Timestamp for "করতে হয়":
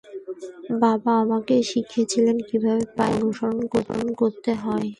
4.21-4.87